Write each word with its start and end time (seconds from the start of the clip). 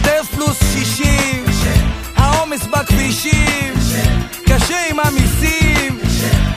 עודף 0.00 0.34
פלוס 0.34 0.58
שישים. 0.72 1.44
העומס 2.16 2.66
בכבישים. 2.66 3.74
קשה 4.46 4.76
עם 4.90 5.00
המיסים. 5.00 5.98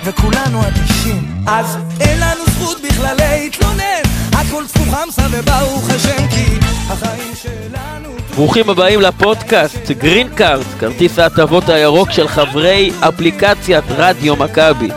וכולנו 0.04 0.62
אדישים. 0.68 1.28
אז 1.48 1.78
אין 2.00 2.20
לנו 2.20 2.44
זכות 2.46 2.78
בכלל 2.82 3.16
להתלונן. 3.18 4.04
הכל 4.32 4.64
צפו 4.68 4.84
חמסה 4.92 5.22
וברוך 5.32 5.90
השם 5.90 6.28
כי 6.28 6.60
החיים 6.90 7.34
שלנו 7.36 8.10
ברוכים 8.36 8.70
הבאים 8.70 9.02
לפודקאסט 9.02 9.92
גרין 9.92 10.30
קארט, 10.36 10.66
כרטיס 10.80 11.20
ההטבות 11.20 11.70
הירוק 11.70 12.12
של 12.12 12.28
חברי 12.28 12.92
אפליקציית 13.00 13.84
רדיו 13.90 14.36
מכבי. 14.36 14.90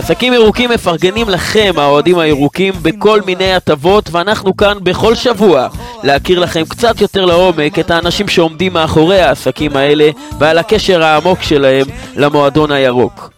עסקים 0.00 0.32
ירוקים 0.32 0.70
מפרגנים 0.70 1.28
לכם, 1.28 1.72
האוהדים 1.76 2.18
הירוקים, 2.18 2.74
בכל 2.82 3.20
מיני 3.26 3.54
הטבות, 3.54 4.10
ואנחנו 4.12 4.56
כאן 4.56 4.78
בכל 4.82 5.14
שבוע 5.14 5.68
להכיר 6.02 6.38
לכם 6.38 6.64
קצת 6.68 7.00
יותר 7.00 7.24
לעומק 7.24 7.78
את 7.78 7.90
האנשים 7.90 8.28
שעומדים 8.28 8.72
מאחורי 8.72 9.20
העסקים 9.20 9.76
האלה 9.76 10.10
ועל 10.38 10.58
הקשר 10.58 11.02
העמוק 11.02 11.42
שלהם 11.42 11.86
למועדון 12.16 12.72
הירוק. 12.72 13.30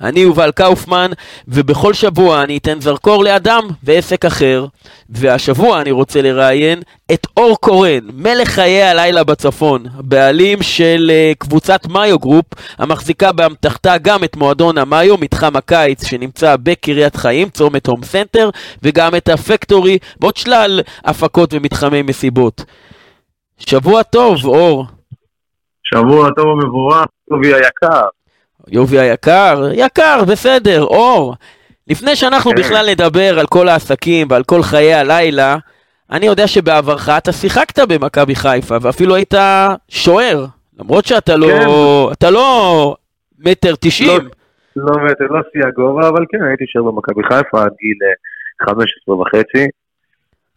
אני 0.00 0.20
יובל 0.20 0.50
קאופמן, 0.50 1.10
ובכל 1.48 1.92
שבוע 1.92 2.42
אני 2.42 2.58
אתן 2.58 2.80
זרקור 2.80 3.24
לאדם 3.24 3.68
ועסק 3.82 4.24
אחר. 4.24 4.66
והשבוע 5.10 5.80
אני 5.80 5.90
רוצה 5.90 6.22
לראיין 6.22 6.82
את 7.12 7.26
אור 7.36 7.56
קורן, 7.60 7.98
מלך 8.14 8.48
חיי 8.48 8.82
הלילה 8.82 9.24
בצפון, 9.24 9.84
בעלים 9.98 10.62
של 10.62 11.10
אה, 11.10 11.38
קבוצת 11.38 11.86
מאיו 11.86 12.18
גרופ, 12.18 12.44
המחזיקה 12.78 13.32
באמתחתה 13.32 13.98
גם 13.98 14.24
את 14.24 14.36
מועדון 14.36 14.78
המאיו, 14.78 15.18
מתחם 15.18 15.56
הקיץ, 15.56 16.06
שנמצא 16.06 16.56
בקריית 16.62 17.16
חיים, 17.16 17.48
צומת 17.48 17.86
הום 17.86 18.02
סנטר, 18.02 18.50
וגם 18.82 19.14
את 19.14 19.28
הפקטורי, 19.28 19.98
ועוד 20.20 20.36
שלל 20.36 20.80
הפקות 21.04 21.54
ומתחמי 21.54 22.02
מסיבות. 22.02 22.64
שבוע 23.58 24.02
טוב, 24.02 24.46
אור. 24.46 24.86
שבוע 25.82 26.28
טוב 26.36 26.46
ומבורך, 26.46 27.04
טובי 27.28 27.54
היקר. 27.54 28.19
יובי 28.68 28.98
היקר, 28.98 29.68
יקר, 29.72 30.24
בסדר, 30.28 30.82
אור. 30.82 31.34
לפני 31.88 32.16
שאנחנו 32.16 32.50
כן. 32.50 32.56
בכלל 32.56 32.90
נדבר 32.90 33.38
על 33.38 33.46
כל 33.46 33.68
העסקים 33.68 34.26
ועל 34.30 34.44
כל 34.44 34.62
חיי 34.62 34.94
הלילה, 34.94 35.56
אני 36.12 36.26
יודע 36.26 36.46
שבעברך 36.46 37.08
אתה 37.08 37.32
שיחקת 37.32 37.78
במכבי 37.78 38.34
חיפה 38.34 38.76
ואפילו 38.80 39.14
היית 39.14 39.34
שוער, 39.88 40.46
למרות 40.78 41.04
שאתה 41.04 41.36
לא, 41.36 41.46
כן. 41.46 42.12
אתה 42.12 42.30
לא 42.30 42.96
מטר 43.38 43.74
תשעים. 43.80 44.28
לא 44.76 44.94
מטר, 45.04 45.24
לא 45.30 45.40
שיא 45.52 45.60
הגובה, 45.68 46.08
אבל 46.08 46.24
כן, 46.30 46.38
הייתי 46.48 46.64
שר 46.66 46.82
במכבי 46.82 47.22
חיפה 47.22 47.62
עד 47.62 47.72
גיל 47.80 47.98
אה, 48.02 48.66
15 48.66 49.16
וחצי. 49.16 49.66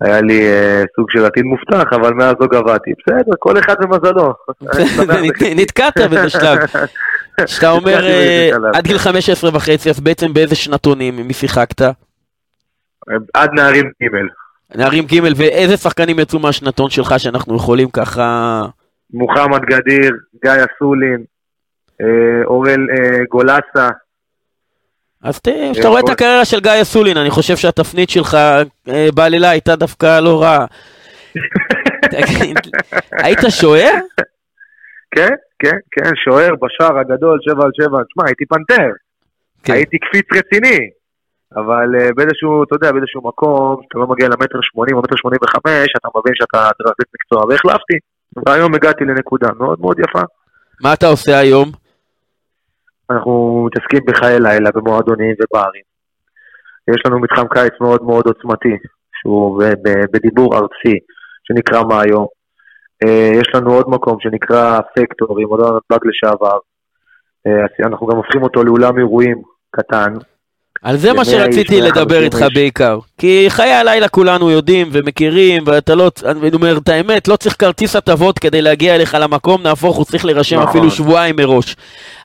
היה 0.01 0.21
לי 0.21 0.47
אה, 0.47 0.83
סוג 0.95 1.11
של 1.11 1.25
עתיד 1.25 1.43
מובטח, 1.43 1.93
אבל 1.93 2.13
מאז 2.13 2.35
לא 2.39 2.47
גבהתי. 2.47 2.91
בסדר, 2.99 3.31
כל 3.39 3.59
אחד 3.59 3.75
ומזלו. 3.83 4.33
נתקעת 5.61 5.97
באיזה 5.97 6.29
שלב. 6.29 6.57
כשאתה 7.45 7.69
אומר 7.77 8.05
אה. 8.05 8.49
עד 8.73 8.83
גיל 8.83 8.97
15 8.97 9.49
וחצי, 9.53 9.89
אז 9.89 9.99
בעצם 9.99 10.33
באיזה 10.33 10.55
שנתונים, 10.55 11.15
מי 11.15 11.33
שיחקת? 11.33 11.81
עד 13.33 13.49
נערים 13.53 13.91
ג'. 14.03 14.07
נערים 14.75 15.05
ג' 15.05 15.19
ואיזה 15.35 15.77
שחקנים 15.77 16.19
יצאו 16.19 16.39
מהשנתון 16.39 16.89
שלך 16.89 17.13
שאנחנו 17.17 17.55
יכולים 17.55 17.89
ככה... 17.89 18.61
מוחמד 19.13 19.61
גדיר, 19.61 20.11
גיא 20.43 20.51
אסולין, 20.51 21.23
אה, 22.01 22.45
אורל 22.45 22.87
אה, 22.91 23.25
גולסה. 23.29 23.89
אז 25.23 25.39
כשאתה 25.73 25.87
רואה 25.87 25.99
את 25.99 26.09
הקריירה 26.09 26.45
של 26.45 26.59
גיא 26.59 26.81
אסולין, 26.81 27.17
אני 27.17 27.29
חושב 27.29 27.57
שהתפנית 27.57 28.09
שלך 28.09 28.37
בעלילה 29.13 29.49
הייתה 29.49 29.75
דווקא 29.75 30.19
לא 30.19 30.41
רעה. 30.41 30.65
היית 33.23 33.39
שוער? 33.49 33.91
כן, 35.15 35.33
כן, 35.59 35.77
כן, 35.91 36.11
שוער 36.15 36.53
בשער 36.61 36.99
הגדול, 36.99 37.39
שבע 37.41 37.63
על 37.65 37.71
שבע. 37.73 38.03
תשמע, 38.03 38.23
הייתי 38.25 38.45
פנתר. 38.45 38.89
כן. 39.63 39.73
הייתי 39.73 39.97
קפיץ 39.97 40.27
רציני, 40.37 40.79
אבל 41.55 41.87
uh, 41.99 42.13
באיזשהו, 42.15 42.63
אתה 42.63 42.75
יודע, 42.75 42.91
באיזשהו 42.91 43.21
מקום, 43.27 43.81
אתה 43.87 43.99
לא 43.99 44.07
מגיע 44.07 44.27
למטר 44.27 44.59
שמונים 44.61 44.95
או 44.95 45.01
מטר 45.01 45.15
שמונים 45.15 45.39
וחמש, 45.43 45.89
אתה 45.97 46.07
מבין 46.17 46.33
שאתה 46.35 46.69
לתת 46.79 47.09
מקצוע, 47.15 47.45
והחלפתי. 47.45 47.97
והיום 48.45 48.75
הגעתי 48.75 49.03
לנקודה 49.03 49.49
מאוד 49.59 49.79
מאוד 49.79 49.99
יפה. 49.99 50.21
מה 50.83 50.93
אתה 50.93 51.07
עושה 51.07 51.39
היום? 51.39 51.71
אנחנו 53.09 53.65
מתעסקים 53.67 53.99
בחיי 54.07 54.39
לילה, 54.39 54.69
במועדונים 54.75 55.35
וברים. 55.39 55.83
יש 56.87 57.01
לנו 57.05 57.19
מתחם 57.19 57.47
קיץ 57.47 57.73
מאוד 57.81 58.03
מאוד 58.03 58.27
עוצמתי, 58.27 58.75
שהוא 59.13 59.63
בדיבור 60.13 60.55
ארצי, 60.55 60.97
שנקרא 61.43 61.83
מאיו. 61.83 62.25
אה, 63.03 63.31
יש 63.41 63.47
לנו 63.55 63.73
עוד 63.73 63.89
מקום 63.89 64.17
שנקרא 64.19 64.79
פקטורי, 64.95 65.45
מועדון 65.45 65.75
נתב"ג 65.77 66.07
לשעבר. 66.07 66.57
אה, 67.47 67.85
אנחנו 67.87 68.07
גם 68.07 68.17
הופכים 68.17 68.43
אותו 68.43 68.63
לאולם 68.63 68.97
אירועים 68.97 69.41
קטן, 69.71 70.13
על 70.83 70.97
זה 70.97 71.13
מה 71.13 71.25
שרציתי 71.25 71.75
איש, 71.75 71.81
לדבר 71.81 72.19
150 72.19 72.23
איתך. 72.23 72.53
בעיקר. 72.53 72.99
כי 73.17 73.45
חיי 73.49 73.73
הלילה 73.73 74.07
כולנו 74.07 74.51
יודעים 74.51 74.89
ומכירים, 74.91 75.63
ואתה 75.65 75.95
לא, 75.95 76.11
אני 76.25 76.49
אומר 76.53 76.77
את 76.77 76.89
האמת, 76.89 77.27
לא 77.27 77.35
צריך 77.35 77.55
כרטיס 77.59 77.95
הטבות 77.95 78.39
כדי 78.39 78.61
להגיע 78.61 78.95
אליך 78.95 79.17
למקום, 79.19 79.61
נהפוך 79.61 79.97
הוא 79.97 80.05
צריך 80.05 80.25
להירשם 80.25 80.55
נכון. 80.59 80.69
אפילו 80.69 80.91
שבועיים 80.91 81.35
מראש. 81.35 81.75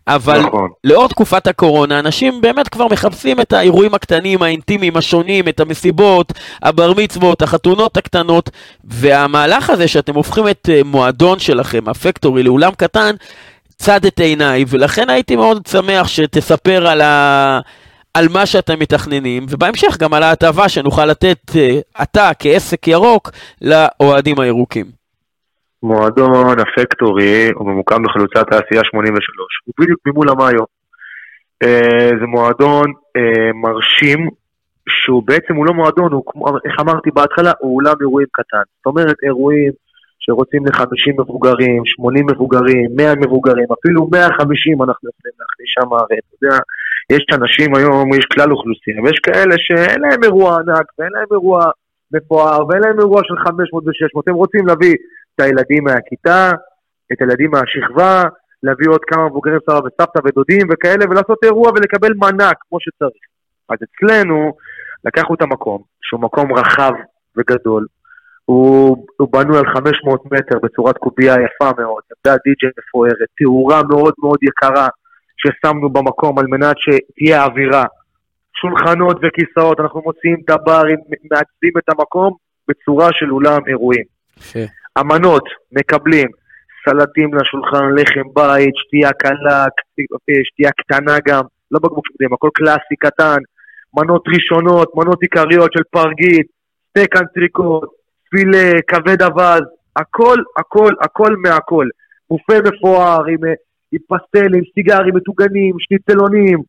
אבל 0.07 0.41
נכון. 0.41 0.69
לאור 0.85 1.09
תקופת 1.09 1.47
הקורונה, 1.47 1.99
אנשים 1.99 2.41
באמת 2.41 2.69
כבר 2.69 2.89
מחפשים 2.89 3.41
את 3.41 3.53
האירועים 3.53 3.95
הקטנים, 3.95 4.43
האינטימיים, 4.43 4.97
השונים, 4.97 5.49
את 5.49 5.61
המסיבות, 5.61 6.33
הבר 6.63 6.93
מצוות, 6.97 7.43
החתונות 7.43 7.97
הקטנות, 7.97 8.51
והמהלך 8.85 9.71
הזה 9.71 9.89
שאתם 9.89 10.15
הופכים 10.15 10.49
את 10.49 10.69
אה, 10.73 10.81
מועדון 10.85 11.39
שלכם, 11.39 11.89
הפקטורי, 11.89 12.43
לאולם 12.43 12.73
קטן, 12.77 13.15
צד 13.77 14.05
את 14.05 14.21
עיניי, 14.21 14.65
ולכן 14.69 15.11
הייתי 15.11 15.37
מאוד 15.37 15.67
שמח 15.67 16.09
שתספר 16.09 16.87
על, 16.87 17.01
ה... 17.01 17.61
על 18.19 18.27
מה 18.33 18.47
שאתם 18.47 18.79
מתכננים, 18.79 19.47
ובהמשך 19.51 19.97
גם 20.01 20.15
על 20.15 20.23
ההטבה 20.23 20.69
שנוכל 20.69 21.07
לתת 21.07 21.39
אה, 21.57 22.03
אתה 22.03 22.31
כעסק 22.39 22.89
ירוק 22.89 23.31
לאוהדים 23.63 24.41
הירוקים. 24.41 24.87
מועדון 25.83 26.57
הפקטורי, 26.61 27.51
הוא 27.55 27.67
ממוקם 27.67 28.03
בחלוצת 28.03 28.47
תעשייה 28.51 28.83
83, 28.85 29.63
הוא 29.65 29.75
בדיוק 29.79 30.01
ממול 30.07 30.29
המאיו. 30.29 30.65
אה, 31.63 32.11
זה 32.21 32.27
מועדון 32.27 32.87
אה, 33.17 33.53
מרשים, 33.55 34.29
שהוא 34.89 35.23
בעצם 35.27 35.55
הוא 35.55 35.67
לא 35.67 35.75
מועדון, 35.75 36.13
הוא 36.13 36.23
כמו, 36.27 36.47
איך 36.49 36.75
אמרתי 36.81 37.11
בהתחלה, 37.11 37.53
הוא 37.61 37.77
אולם 37.77 37.95
אירועים 38.01 38.29
קטן. 38.33 38.63
זאת 38.77 38.87
אומרת, 38.87 39.17
אירועים 39.23 39.73
שרוצים 40.19 40.67
ל-50 40.67 41.23
מבוגרים, 41.23 41.83
80 41.85 42.27
מבוגרים, 42.31 42.87
100 42.97 43.15
מבוגרים, 43.15 43.67
אפילו 43.81 44.09
150 44.13 44.83
אנחנו 44.83 45.11
יכולים 45.11 45.37
להכניס 45.41 45.69
שם, 45.75 45.93
ואתה 45.93 46.35
יודע, 46.43 46.59
יש 47.13 47.25
אנשים 47.33 47.75
היום, 47.77 48.15
יש 48.15 48.25
כלל 48.35 48.53
אוכלוסייה, 48.53 49.03
ויש 49.03 49.19
כאלה 49.19 49.55
שאין 49.59 50.01
להם 50.01 50.25
אירוע 50.25 50.57
ענק, 50.57 50.87
ואין 50.99 51.13
להם 51.13 51.27
אירוע 51.33 51.61
מפואר, 52.13 52.67
ואין 52.67 52.83
להם 52.83 52.99
אירוע 53.01 53.21
של 53.25 53.35
500 53.39 53.85
ו-600, 53.87 54.23
הם 54.27 54.35
רוצים 54.35 54.67
להביא 54.67 54.95
את 55.35 55.41
הילדים 55.41 55.85
מהכיתה, 55.85 56.51
את 57.13 57.21
הילדים 57.21 57.51
מהשכבה, 57.51 58.23
להביא 58.63 58.89
עוד 58.89 59.01
כמה 59.07 59.27
מבוגרים, 59.27 59.59
סבא 59.67 59.81
וסבתא 59.87 60.21
ודודים 60.25 60.67
וכאלה, 60.71 61.05
ולעשות 61.11 61.39
אירוע 61.45 61.71
ולקבל 61.71 62.13
מנה 62.15 62.51
כמו 62.61 62.79
שצריך. 62.81 63.23
אז 63.69 63.79
אצלנו 63.87 64.53
לקחנו 65.05 65.35
את 65.35 65.43
המקום, 65.43 65.83
שהוא 66.03 66.21
מקום 66.21 66.53
רחב 66.53 66.93
וגדול, 67.37 67.87
הוא, 68.45 69.07
הוא 69.17 69.29
בנוי 69.33 69.59
על 69.59 69.67
500 69.75 70.33
מטר 70.33 70.59
בצורת 70.63 70.99
קובייה 70.99 71.35
יפה 71.35 71.71
מאוד, 71.79 72.03
עמדת 72.11 72.41
די.ג'יי 72.45 72.71
מפוארת, 72.79 73.29
תאורה 73.39 73.81
מאוד 73.91 74.15
מאוד 74.23 74.39
יקרה 74.43 74.89
ששמנו 75.39 75.91
במקום 75.91 76.39
על 76.39 76.47
מנת 76.47 76.77
שתהיה 76.79 77.45
אווירה. 77.45 77.85
שולחנות 78.61 79.17
וכיסאות, 79.23 79.81
אנחנו 79.81 80.03
מוציאים 80.05 80.37
את 80.45 80.51
הברים, 80.51 80.99
מעצבים 81.31 81.73
את 81.79 81.89
המקום 81.89 82.37
בצורה 82.69 83.09
של 83.13 83.31
אולם 83.31 83.61
אירועים. 83.69 84.05
המנות, 84.97 85.45
מקבלים 85.73 86.29
סלטים 86.85 87.35
לשולחן, 87.35 87.85
לחם 87.97 88.29
בית, 88.35 88.75
שתייה 88.77 89.13
קלה, 89.13 89.65
שתייה 90.45 90.71
קטנה 90.71 91.17
גם, 91.29 91.43
לא 91.71 91.79
בקבוק 91.83 92.07
שותים, 92.07 92.33
הכל 92.33 92.49
קלאסי 92.55 92.97
קטן, 92.99 93.39
מנות 93.97 94.25
ראשונות, 94.29 94.89
מנות 94.95 95.23
עיקריות 95.23 95.73
של 95.73 95.83
פרגית, 95.91 96.47
סטייק 96.91 97.17
אנטריקוט, 97.17 97.89
פילה, 98.31 98.71
כבד 98.87 99.23
אווז, 99.23 99.63
הכל, 99.97 100.37
הכל, 100.59 100.93
הכל 101.01 101.37
מהכל. 101.37 101.87
בופה 102.31 102.55
מפואר 102.65 103.25
עם, 103.25 103.45
אה, 103.45 103.53
עם 103.93 104.01
פסטלים, 104.09 104.63
סיגרים, 104.75 105.17
מטוגנים, 105.17 105.75
שניצלונים, 105.79 106.63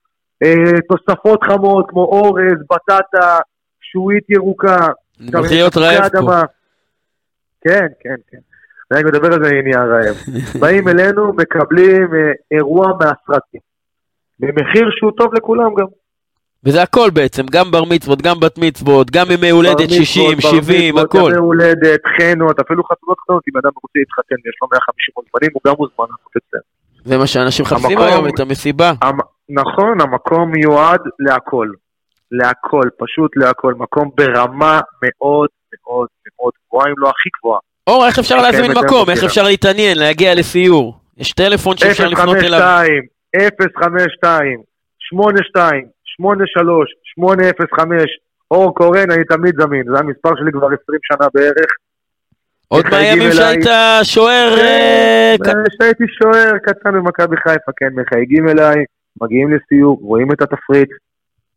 אה, 0.44 0.82
תוספות 0.90 1.44
חמות 1.44 1.86
כמו 1.90 2.02
אורז, 2.02 2.60
בטטה, 2.70 3.38
שועית 3.82 4.30
ירוקה. 4.30 4.88
אני 5.20 5.28
מתחיל 5.40 5.58
להיות 5.58 5.78
רעב 5.78 6.10
פה. 6.10 6.20
אדמה. 6.20 6.42
כן, 7.62 7.88
כן, 8.00 8.16
כן. 8.32 8.38
אני 8.92 9.04
מדבר 9.04 9.34
על 9.34 9.44
זה, 9.44 9.52
נהיה 9.64 9.86
רעב. 9.86 10.16
באים 10.62 10.88
אלינו, 10.88 11.34
מקבלים 11.34 12.14
אה, 12.14 12.32
אירוע 12.52 12.88
מהסרטים. 12.88 13.62
במחיר 14.40 14.90
שהוא 14.98 15.12
טוב 15.18 15.34
לכולם 15.34 15.76
גם. 15.76 15.86
וזה 16.64 16.82
הכל 16.82 17.10
בעצם, 17.14 17.46
גם 17.52 17.72
בר 17.72 17.84
מצוות, 17.84 18.22
גם 18.22 18.40
בת 18.40 18.58
מצוות, 18.58 19.12
גם 19.12 19.26
ימי 19.32 19.50
הולדת 19.50 19.90
60, 19.90 20.42
70, 20.42 20.98
הכל. 20.98 21.18
ימי 21.18 21.38
הולדת, 21.38 22.02
חנות, 22.18 22.60
אפילו 22.60 22.84
חתונות 22.84 23.18
קטנות, 23.24 23.44
אם 23.48 23.58
אדם 23.58 23.72
רוצה 23.84 24.00
להתחתן 24.00 24.36
ויש 24.46 24.56
לו 24.62 24.68
150 24.72 25.14
מוזמנים, 25.18 25.52
הוא 25.54 25.62
גם 25.68 25.74
מוזמן 25.78 26.06
לעשות 26.10 26.34
את 26.38 26.79
זה. 27.06 27.18
מה 27.18 27.28
שאנשים 27.28 27.64
מחפשים 27.66 27.98
היום, 28.00 28.28
את 28.28 28.40
המסיבה. 28.40 28.92
המ- 29.02 29.18
נכון, 29.50 30.02
המקום 30.02 30.52
מיועד 30.52 31.00
להכל. 31.20 31.68
להכל, 32.32 32.84
פשוט 33.00 33.32
להכל. 33.38 33.74
מקום 33.74 34.10
ברמה 34.18 34.80
מאוד 35.04 35.50
מאוד 35.74 36.08
מאוד 36.40 36.52
גבוהה, 36.68 36.88
אם 36.88 36.94
לא 36.98 37.10
הכי 37.10 37.30
גבוהה. 37.40 37.60
אור, 37.88 38.06
איך 38.08 38.20
אפשר 38.20 38.36
להזמין 38.42 38.72
מקום? 38.72 39.10
איך. 39.10 39.24
אפשר 39.24 39.44
להתעניין, 39.44 39.98
להגיע 39.98 40.36
לסיור? 40.36 40.98
יש 41.18 41.32
טלפון 41.32 41.78
שאפשר 41.78 42.08
לפנות 42.08 42.38
אליו. 42.38 42.60
052, 42.60 43.04
052, 43.84 44.62
82, 45.00 45.86
83, 46.18 46.90
805, 47.16 48.04
אור 48.52 48.76
קורן, 48.76 49.12
אני 49.12 49.24
תמיד 49.24 49.54
זמין. 49.62 49.84
זה 49.94 50.00
המספר 50.00 50.30
שלי 50.40 50.52
כבר 50.52 50.68
20 50.68 51.00
שנה 51.04 51.28
בערך. 51.34 51.72
עוד 52.74 52.86
מהימים. 52.92 53.32
שהיית 53.32 53.66
שוער... 54.04 54.50
אה, 54.60 55.36
ק- 55.40 55.70
כשהייתי 55.70 56.04
שוער 56.08 56.58
קטן 56.58 56.92
במכבי 56.94 57.36
חיפה, 57.38 57.72
כן, 57.78 57.90
מחייגים 57.96 58.50
אליי, 58.50 58.86
מגיעים 59.22 59.50
לסיור, 59.54 60.00
רואים 60.02 60.32
את 60.32 60.42
התפריט. 60.42 60.90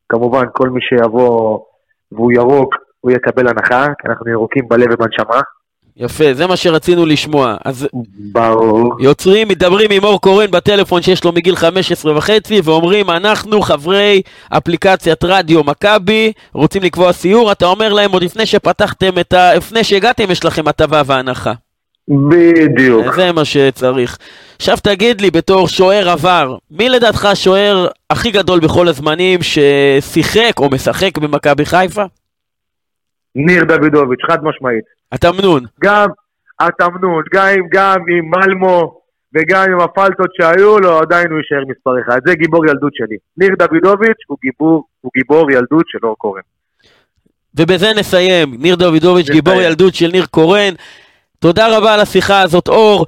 כמובן, 0.09 0.45
כל 0.53 0.69
מי 0.69 0.81
שיבוא 0.81 1.61
והוא 2.13 2.33
ירוק, 2.33 2.75
הוא 3.01 3.11
יקבל 3.11 3.49
הנחה, 3.49 3.87
כי 3.87 4.09
אנחנו 4.09 4.31
ירוקים 4.31 4.69
בלב 4.69 4.87
ובנשמה. 4.93 5.41
יפה, 5.97 6.35
זה 6.35 6.47
מה 6.47 6.57
שרצינו 6.57 7.07
לשמוע. 7.07 7.57
אז 7.65 7.89
ברור. 8.33 8.95
יוצרים, 9.01 9.49
מדברים 9.49 9.91
עם 9.91 10.05
אור 10.05 10.21
קורן 10.21 10.51
בטלפון 10.51 11.03
שיש 11.03 11.25
לו 11.25 11.33
מגיל 11.33 11.57
15 11.57 12.17
וחצי, 12.17 12.61
ואומרים, 12.65 13.11
אנחנו 13.11 13.63
חברי 13.63 14.23
אפליקציית 14.49 15.25
רדיו 15.25 15.65
מכבי, 15.65 16.33
רוצים 16.55 16.83
לקבוע 16.83 17.13
סיור, 17.13 17.53
אתה 17.53 17.67
אומר 17.67 17.93
להם, 17.93 18.13
עוד 18.13 18.23
לפני 18.23 18.47
שפתחתם 18.47 19.19
את 19.19 19.33
ה... 19.33 19.55
לפני 19.55 19.85
שהגעתם, 19.85 20.31
יש 20.31 20.45
לכם 20.45 20.69
הטבה 20.69 21.03
והנחה. 21.07 21.53
בדיוק. 22.09 23.15
זה 23.15 23.33
מה 23.33 23.45
שצריך. 23.45 24.19
עכשיו 24.59 24.79
תגיד 24.83 25.21
לי, 25.21 25.31
בתור 25.31 25.69
שוער 25.69 26.09
עבר, 26.09 26.57
מי 26.71 26.89
לדעתך 26.89 27.25
השוער 27.25 27.89
הכי 28.11 28.31
גדול 28.31 28.61
בכל 28.61 28.89
הזמנים 28.89 29.41
ששיחק 29.43 30.53
או 30.59 30.71
משחק 30.71 31.19
במכבי 31.19 31.65
חיפה? 31.65 32.05
ניר 33.35 33.65
דוידוביץ', 33.65 34.21
חד 34.31 34.45
משמעית. 34.45 34.85
התמנון. 35.13 35.65
גם 35.81 36.09
התמנון, 36.61 37.23
גם, 37.35 37.55
גם 37.73 37.97
עם 38.09 38.31
מלמו 38.31 39.03
וגם 39.35 39.65
עם 39.73 39.81
הפלטות 39.81 40.31
שהיו 40.35 40.79
לו, 40.79 40.99
עדיין 40.99 41.31
הוא 41.31 41.39
יישאר 41.39 41.65
מספר 41.69 41.91
אחד. 42.03 42.21
זה 42.27 42.35
גיבור 42.35 42.67
ילדות 42.67 42.93
שלי. 42.95 43.17
ניר 43.37 43.55
דוידוביץ' 43.59 44.23
הוא 44.27 44.39
גיבור, 44.43 44.85
הוא 45.01 45.11
גיבור 45.17 45.51
ילדות 45.51 45.85
של 45.89 45.99
אור 46.03 46.15
קורן. 46.19 46.41
ובזה 47.59 47.87
נסיים. 47.97 48.55
ניר 48.59 48.77
דוידוביץ', 48.77 49.25
נסיים. 49.25 49.41
גיבור 49.41 49.63
ילדות 49.63 49.95
של 49.95 50.09
ניר 50.13 50.27
קורן. 50.27 50.75
תודה 51.39 51.79
רבה 51.79 51.95
על 51.95 52.01
השיחה 52.01 52.41
הזאת, 52.41 52.69
אור. 52.69 53.07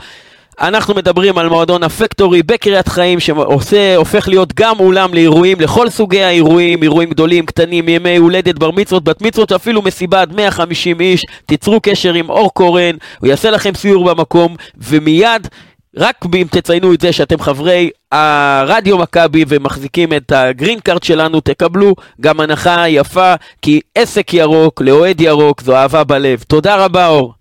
אנחנו 0.61 0.95
מדברים 0.95 1.39
על 1.39 1.49
מועדון 1.49 1.83
הפקטורי 1.83 2.43
בקריית 2.43 2.89
חיים 2.89 3.21
שעושה, 3.21 3.97
הופך 3.97 4.29
להיות 4.29 4.53
גם 4.55 4.81
אולם 4.81 5.15
לאירועים, 5.15 5.61
לכל 5.61 5.91
סוגי 5.91 6.23
האירועים, 6.23 6.83
אירועים 6.83 7.11
גדולים, 7.11 7.47
קטנים, 7.47 7.89
ימי 7.89 8.17
הולדת, 8.17 8.59
בר 8.59 8.71
מצוות, 8.71 9.05
בת 9.05 9.23
מצוות, 9.23 9.53
אפילו 9.53 9.83
מסיבה 9.83 10.21
עד 10.23 10.33
150 10.37 11.01
איש. 11.01 11.23
תיצרו 11.47 11.81
קשר 11.83 12.15
עם 12.15 12.31
אור 12.31 12.55
קורן, 12.55 12.97
הוא 13.21 13.29
יעשה 13.29 13.51
לכם 13.51 13.75
סיור 13.75 14.15
במקום, 14.15 14.57
ומיד, 14.77 15.49
רק 15.97 16.17
אם 16.35 16.47
תציינו 16.51 16.95
את 16.95 17.01
זה 17.01 17.13
שאתם 17.13 17.39
חברי 17.39 17.91
הרדיו 18.13 18.99
מכבי 18.99 19.45
ומחזיקים 19.49 20.13
את 20.13 20.33
הגרין 20.33 20.81
קארט 20.81 21.03
שלנו, 21.03 21.41
תקבלו 21.41 21.95
גם 22.21 22.41
הנחה 22.41 22.89
יפה, 22.89 23.35
כי 23.63 23.81
עסק 23.95 24.35
ירוק 24.35 24.83
לאוהד 24.83 25.21
ירוק 25.21 25.63
זו 25.63 25.77
אהבה 25.77 26.05
בלב. 26.05 26.45
תודה 26.49 26.85
רבה 26.85 27.07
אור, 27.07 27.35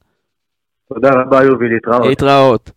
תודה 0.94 1.10
רבה 1.10 1.44
יובי, 1.44 1.66
להתראות. 1.70 2.06
להתראות. 2.06 2.70